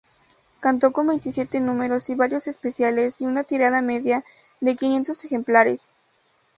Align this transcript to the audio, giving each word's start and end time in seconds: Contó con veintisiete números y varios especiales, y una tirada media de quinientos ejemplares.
Contó 0.63 0.93
con 0.93 1.05
veintisiete 1.09 1.59
números 1.59 2.09
y 2.09 2.15
varios 2.15 2.47
especiales, 2.47 3.21
y 3.21 3.27
una 3.27 3.43
tirada 3.43 3.83
media 3.83 4.25
de 4.59 4.75
quinientos 4.75 5.23
ejemplares. 5.25 5.91